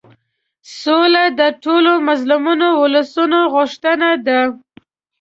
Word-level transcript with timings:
سوله 0.81 1.23
د 1.39 1.41
ټولو 1.63 1.91
مظلومو 2.07 2.69
اولسونو 2.81 3.39
غوښتنه 3.53 4.09
ده. 4.27 4.39